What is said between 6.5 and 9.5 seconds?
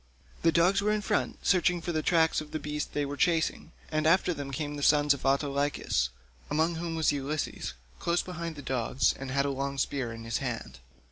whom was Ulysses, close behind the dogs, and he had